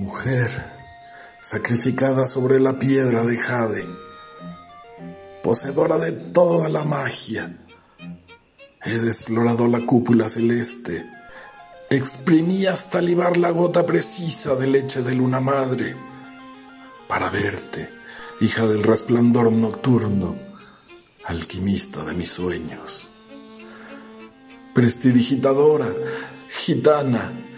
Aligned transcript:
Mujer 0.00 0.48
sacrificada 1.42 2.26
sobre 2.26 2.58
la 2.58 2.78
piedra 2.78 3.22
de 3.22 3.36
jade, 3.36 3.86
poseedora 5.42 5.98
de 5.98 6.12
toda 6.12 6.70
la 6.70 6.84
magia, 6.84 7.54
he 8.82 8.96
desflorado 8.96 9.68
la 9.68 9.80
cúpula 9.80 10.30
celeste, 10.30 11.04
exprimí 11.90 12.64
hasta 12.64 13.02
libar 13.02 13.36
la 13.36 13.50
gota 13.50 13.84
precisa 13.84 14.54
de 14.54 14.68
leche 14.68 15.02
de 15.02 15.14
luna 15.14 15.40
madre, 15.40 15.94
para 17.06 17.28
verte, 17.28 17.90
hija 18.40 18.66
del 18.66 18.82
resplandor 18.82 19.52
nocturno, 19.52 20.34
alquimista 21.26 22.04
de 22.04 22.14
mis 22.14 22.30
sueños. 22.30 23.06
Prestidigitadora, 24.72 25.92
gitana, 26.48 27.49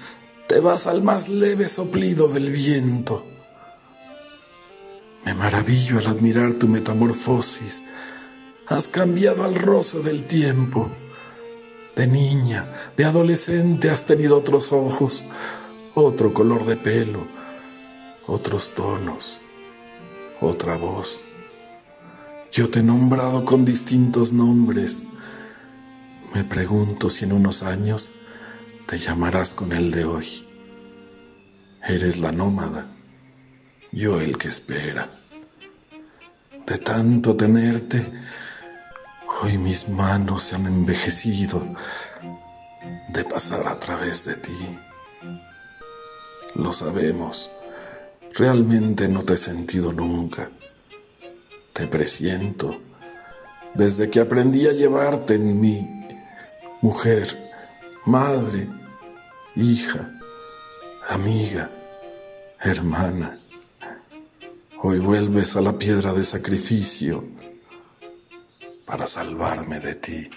te 0.53 0.61
vas 0.61 0.87
al 0.87 1.03
más 1.03 1.31
leve 1.31 1.67
soplido 1.67 2.29
del 2.29 2.53
viento. 2.53 3.25
Me 5.25 5.33
maravillo 5.33 5.99
al 5.99 6.07
admirar 6.09 6.53
tu 6.53 6.69
metamorfosis. 6.69 7.83
Has 8.69 8.87
cambiado 8.89 9.45
al 9.45 9.55
roce 9.55 10.01
del 10.01 10.25
tiempo. 10.25 10.91
De 11.97 12.07
niña, 12.07 12.71
de 12.99 13.07
adolescente 13.07 13.89
has 13.89 14.05
tenido 14.05 14.37
otros 14.37 14.73
ojos, 14.73 15.25
otro 15.95 16.35
color 16.35 16.67
de 16.67 16.77
pelo, 16.77 17.27
otros 18.27 18.75
tonos, 18.75 19.39
otra 20.39 20.77
voz. 20.77 21.23
Yo 22.53 22.69
te 22.69 22.81
he 22.81 22.83
nombrado 22.83 23.47
con 23.47 23.65
distintos 23.65 24.35
nombres. 24.35 25.03
Me 26.35 26.45
pregunto 26.45 27.09
si 27.09 27.25
en 27.25 27.33
unos 27.33 27.63
años 27.63 28.11
te 28.87 28.99
llamarás 28.99 29.55
con 29.55 29.73
el 29.73 29.91
de 29.91 30.05
hoy. 30.05 30.52
Eres 31.87 32.19
la 32.19 32.31
nómada, 32.31 32.87
yo 33.91 34.21
el 34.21 34.39
que 34.39 34.49
espera. 34.49 35.09
De 36.67 36.79
tanto 36.79 37.37
tenerte, 37.37 38.07
hoy 39.43 39.59
mis 39.59 39.89
manos 39.89 40.45
se 40.45 40.55
han 40.55 40.67
envejecido 40.67 41.61
de 43.09 43.25
pasar 43.25 43.67
a 43.67 43.81
través 43.81 44.25
de 44.25 44.35
ti. 44.37 44.79
Lo 46.55 46.73
sabemos, 46.73 47.51
realmente 48.33 49.09
no 49.09 49.25
te 49.25 49.35
he 49.35 49.39
sentido 49.39 49.93
nunca. 49.93 50.49
Te 51.73 51.89
presiento 51.89 52.77
desde 53.75 54.09
que 54.09 54.21
aprendí 54.21 54.69
a 54.69 54.73
llevarte 54.73 55.35
en 55.35 55.61
mí, 55.61 56.07
mujer, 56.81 57.51
madre, 58.05 58.69
hija, 59.57 60.11
amiga, 61.13 61.71
hermana. 62.61 63.39
Hoy 64.83 64.99
vuelves 64.99 65.57
a 65.57 65.61
la 65.61 65.77
piedra 65.77 66.13
de 66.15 66.25
sacrificio 66.25 67.25
para 68.87 69.07
salvarme 69.07 69.79
de 69.81 69.95
ti. 69.95 70.31